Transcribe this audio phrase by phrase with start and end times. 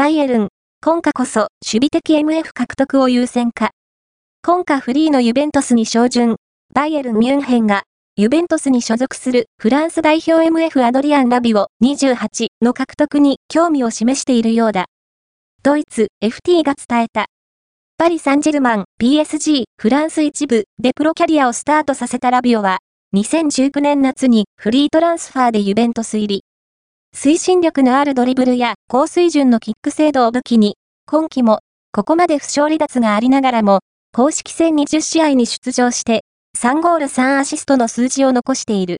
[0.00, 0.48] バイエルン、
[0.82, 3.72] 今夏こそ守備的 MF 獲得を優先か。
[4.42, 6.36] 今夏フリーのユベントスに照準、
[6.74, 7.82] バイエルン・ミュンヘンが、
[8.16, 14.86] ユベントスに所属するフランス代表 MF アドリアン・ラビオ28の獲得に興味を示しているようだ。
[15.62, 17.26] ドイツ FT が伝えた。
[17.98, 22.78] パリ・サンジェルマン、PSG、フランス一部でプロキャリアをスタートさせたラビオは、
[23.14, 26.44] 2019年夏にフリートランスファーでユベントス入り。
[27.22, 30.76] 推進力のあるドリブルや高水準のキック精度を武器に、
[31.06, 31.60] 今季も、
[31.92, 33.80] ここまで不勝離脱がありながらも、
[34.14, 36.22] 公式戦20試合に出場して、
[36.58, 38.98] 3ゴール3アシストの数字を残している。